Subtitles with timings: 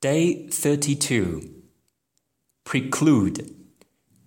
[0.00, 1.62] Day 32.
[2.64, 3.54] Preclude.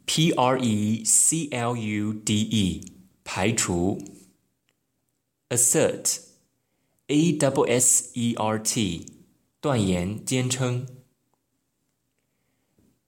[0.06, 2.94] P R E C L U D E.
[3.24, 4.00] 排除。
[5.50, 6.22] Assert.
[7.08, 9.06] A S S E R T.
[9.62, 10.88] 断言、坚称。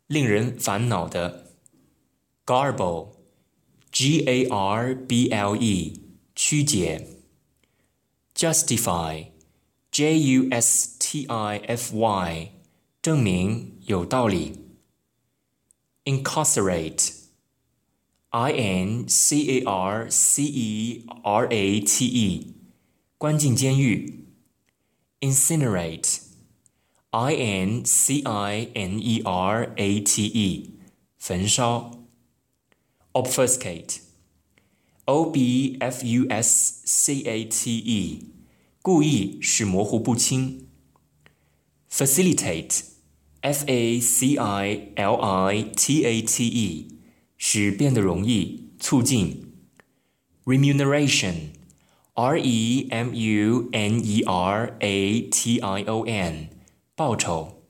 [0.06, 1.52] 令人烦恼的。
[2.46, 6.00] garble，g a r b l e，
[6.34, 7.08] 曲解。
[8.34, 12.52] justify，j u s t i f y，
[13.02, 14.60] 证明有道理。
[16.04, 17.19] incarcerate。
[18.30, 22.54] I N C A R C E R A T E，
[23.16, 24.26] 关进监狱。
[25.20, 30.74] Incinerate，I N C I N E R A T E，
[31.16, 32.04] 焚烧。
[33.12, 38.26] Obfuscate，O B F U S C A T E，
[38.82, 40.68] 故意使模糊不清。
[41.90, 46.88] Facilitate，F A C I L I T A T E。
[47.40, 49.52] 使变得容易，促进。
[50.44, 56.48] remuneration，r e m u n e r a t i o n，
[56.94, 57.62] 报酬。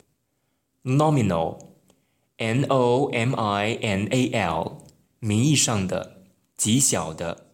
[0.85, 4.85] nominal，n o m i n a l，
[5.19, 6.23] 名义上的，
[6.57, 7.47] 极小的。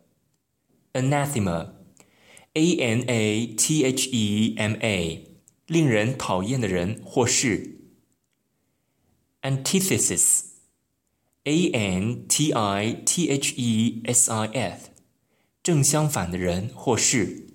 [0.93, 5.27] anathema，a n a t h e m a，
[5.67, 7.79] 令人讨厌的人或事。
[9.41, 10.53] antithesis。
[11.48, 14.90] A N T I T H E S I F，
[15.64, 17.48] 正相反的人或事。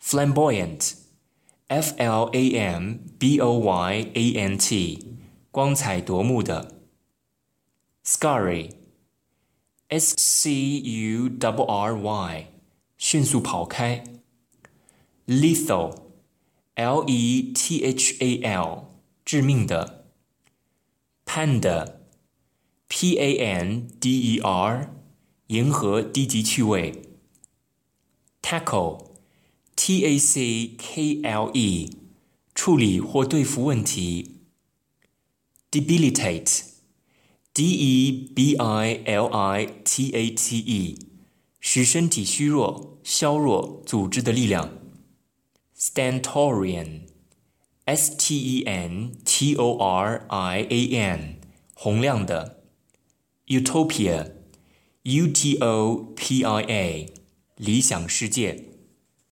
[0.00, 5.16] Flamboyant，F L A M B O Y A N T，
[5.50, 6.80] 光彩夺目的。
[8.04, 12.46] Scurry，S C U R R Y，
[12.96, 14.04] 迅速跑开。
[15.26, 18.84] Lethal，L E T H A L，
[19.24, 20.06] 致命的。
[21.26, 22.01] Panda。
[22.94, 24.94] P A N D E R，
[25.46, 27.08] 迎合低级趣味。
[28.42, 31.96] Tackle，T A C K L E，
[32.54, 34.40] 处理或对付问题。
[35.70, 40.98] Debilitate，D E B I L I T A T E，
[41.60, 44.70] 使身体虚弱、削弱组织的力量。
[45.74, 51.40] Stentorian，S T E N T O R I A N，
[51.72, 52.58] 洪亮的。
[53.47, 54.31] Utopia,
[55.03, 57.13] U T O P I A，
[57.55, 58.70] 理想世界。